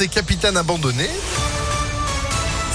[0.00, 1.10] Des capitaines abandonnés.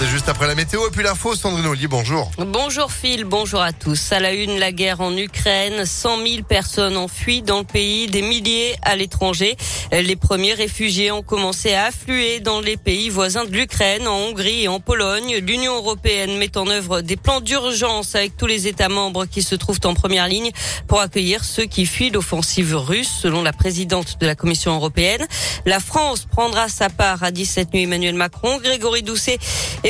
[0.00, 2.30] C'est juste après la météo et puis l'info, Sandrine Ollier, bonjour.
[2.38, 4.12] Bonjour Phil, bonjour à tous.
[4.12, 8.06] À la une, la guerre en Ukraine, 100 000 personnes ont fui dans le pays,
[8.06, 9.58] des milliers à l'étranger.
[9.92, 14.62] Les premiers réfugiés ont commencé à affluer dans les pays voisins de l'Ukraine, en Hongrie
[14.62, 15.36] et en Pologne.
[15.46, 19.54] L'Union européenne met en œuvre des plans d'urgence avec tous les États membres qui se
[19.54, 20.50] trouvent en première ligne
[20.88, 25.26] pour accueillir ceux qui fuient l'offensive russe, selon la présidente de la Commission européenne.
[25.66, 28.58] La France prendra sa part, a dit cette nuit Emmanuel Macron.
[28.62, 29.38] Grégory Doucet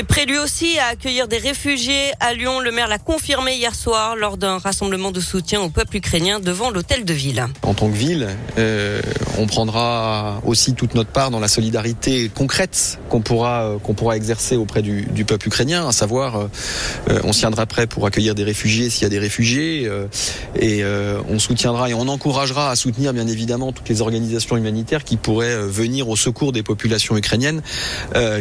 [0.03, 2.61] prêt lui aussi à accueillir des réfugiés à Lyon.
[2.61, 6.71] Le maire l'a confirmé hier soir lors d'un rassemblement de soutien au peuple ukrainien devant
[6.71, 7.47] l'hôtel de ville.
[7.63, 8.29] En tant que ville,
[8.59, 9.01] euh,
[9.39, 14.57] on prendra aussi toute notre part dans la solidarité concrète qu'on pourra euh, pourra exercer
[14.57, 16.37] auprès du, peuple ukrainien, à savoir
[17.09, 19.91] euh, on se tiendra prêt pour accueillir des réfugiés s'il y a des réfugiés
[20.59, 20.83] et
[21.29, 25.57] on soutiendra et on encouragera à soutenir bien évidemment toutes les organisations humanitaires qui pourraient
[25.67, 27.63] venir au secours des populations ukrainiennes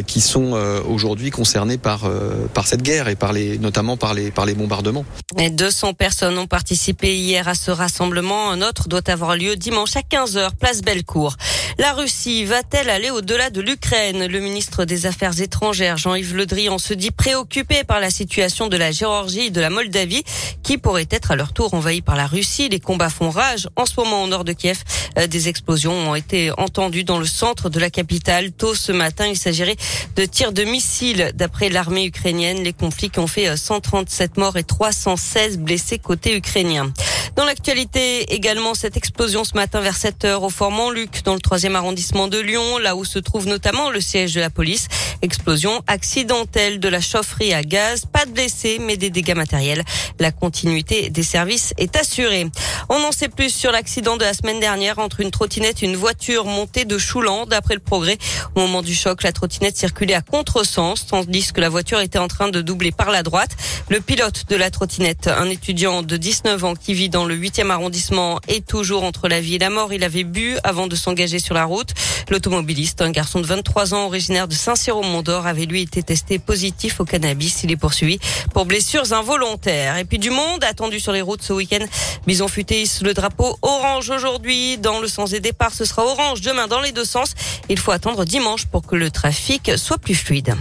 [0.06, 0.52] qui sont
[0.88, 3.16] aujourd'hui concernées concernés par euh, par cette guerre et
[3.58, 5.04] notamment par les par les bombardements.
[5.36, 8.52] Et 200 personnes ont participé hier à ce rassemblement.
[8.52, 11.36] Un autre doit avoir lieu dimanche à 15h, place Bellecour.
[11.80, 14.26] La Russie va-t-elle aller au-delà de l'Ukraine?
[14.26, 18.76] Le ministre des Affaires étrangères, Jean-Yves Le Drian, se dit préoccupé par la situation de
[18.76, 20.22] la Géorgie et de la Moldavie,
[20.62, 22.68] qui pourraient être à leur tour envahies par la Russie.
[22.68, 24.82] Les combats font rage en ce moment au nord de Kiev.
[25.16, 28.52] Euh, des explosions ont été entendues dans le centre de la capitale.
[28.52, 29.76] Tôt ce matin, il s'agirait
[30.16, 34.58] de tirs de missiles D'après l'armée ukrainienne, les conflits qui ont fait 137 euh, morts
[34.58, 36.92] et 316 blessés côté ukrainien.
[37.40, 41.40] Dans l'actualité également, cette explosion ce matin vers 7 heures au Fort Montluc, dans le
[41.40, 44.88] troisième arrondissement de Lyon, là où se trouve notamment le siège de la police.
[45.22, 48.04] Explosion accidentelle de la chaufferie à gaz.
[48.04, 49.84] Pas de blessés, mais des dégâts matériels.
[50.18, 52.46] La continuité des services est assurée.
[52.90, 55.96] On en sait plus sur l'accident de la semaine dernière entre une trottinette et une
[55.96, 57.46] voiture montée de Choulan.
[57.46, 58.18] D'après le progrès,
[58.54, 62.28] au moment du choc, la trottinette circulait à contresens, tandis que la voiture était en
[62.28, 63.52] train de doubler par la droite.
[63.88, 67.70] Le pilote de la trottinette, un étudiant de 19 ans qui vit dans le 8e
[67.70, 69.92] arrondissement, est toujours entre la vie et la mort.
[69.92, 71.90] Il avait bu avant de s'engager sur la route.
[72.30, 77.04] L'automobiliste, un garçon de 23 ans originaire de Saint-Cyr-au-Mont-d'Or, avait lui été testé positif au
[77.04, 77.62] cannabis.
[77.64, 78.18] Il est poursuivi
[78.52, 79.96] pour blessures involontaires.
[79.96, 81.84] Et puis du monde attendu sur les routes ce week-end.
[82.26, 84.78] Bison futé le drapeau orange aujourd'hui.
[84.78, 87.34] Dans le sens des départs, ce sera orange demain dans les deux sens.
[87.68, 90.54] Il faut attendre dimanche pour que le trafic soit plus fluide.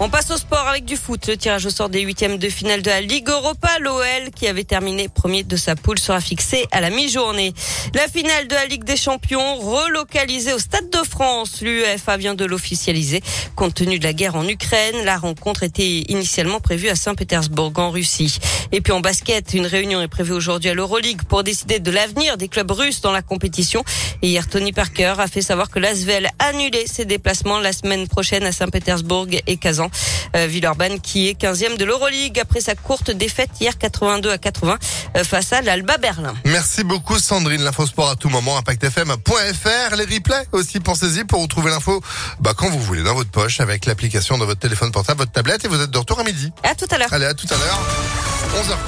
[0.00, 1.26] On passe au sport avec du foot.
[1.26, 3.68] Le tirage au sort des huitièmes de finale de la Ligue Europa.
[3.80, 7.52] L'OL, qui avait terminé premier de sa poule, sera fixé à la mi-journée.
[7.94, 11.62] La finale de la Ligue des Champions, relocalisée au Stade de France.
[11.62, 13.22] L'UEFA vient de l'officialiser.
[13.56, 17.90] Compte tenu de la guerre en Ukraine, la rencontre était initialement prévue à Saint-Pétersbourg, en
[17.90, 18.38] Russie.
[18.70, 22.36] Et puis en basket, une réunion est prévue aujourd'hui à l'Euroleague pour décider de l'avenir
[22.36, 23.82] des clubs russes dans la compétition.
[24.22, 28.44] Et hier, Tony Parker a fait savoir que l'Asvel annulait ses déplacements la semaine prochaine
[28.44, 29.87] à Saint-Pétersbourg et Kazan.
[30.36, 34.78] Euh, Villeurbanne qui est 15e de l'Euroleague après sa courte défaite hier 82 à 80
[35.16, 36.34] euh, face à l'Alba Berlin.
[36.44, 41.70] Merci beaucoup Sandrine, l'info sport à tout moment, impactfm.fr, les replays aussi pensez-y pour retrouver
[41.70, 42.02] l'info
[42.40, 45.64] bah, quand vous voulez dans votre poche avec l'application de votre téléphone portable, votre tablette
[45.64, 46.52] et vous êtes de retour à midi.
[46.62, 47.12] À tout à l'heure.
[47.12, 47.80] Allez, à tout à l'heure.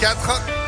[0.00, 0.59] 11h04.